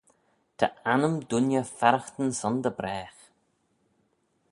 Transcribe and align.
Ta 0.57 0.67
annym 0.93 1.13
dooinney 1.29 1.67
farraghtyn 1.77 2.29
son 2.39 2.55
dy 2.63 2.71
bragh. 2.77 3.21